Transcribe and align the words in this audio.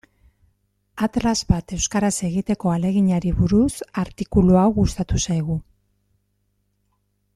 Atlas 1.07 1.41
bat 1.51 1.73
euskaraz 1.77 2.11
egiteko 2.29 2.71
ahaleginari 2.71 3.35
buruz 3.43 3.69
artikulu 4.05 4.59
hau 4.63 4.67
gustatu 4.79 5.23
zaigu. 5.27 5.59